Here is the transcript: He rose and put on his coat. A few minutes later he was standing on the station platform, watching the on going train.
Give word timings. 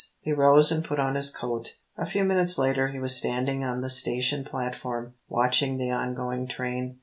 He 0.19 0.33
rose 0.33 0.71
and 0.71 0.83
put 0.83 0.99
on 0.99 1.13
his 1.13 1.29
coat. 1.29 1.75
A 1.95 2.07
few 2.07 2.23
minutes 2.23 2.57
later 2.57 2.87
he 2.87 2.97
was 2.97 3.15
standing 3.15 3.63
on 3.63 3.81
the 3.81 3.89
station 3.91 4.43
platform, 4.43 5.13
watching 5.29 5.77
the 5.77 5.91
on 5.91 6.15
going 6.15 6.47
train. 6.47 6.97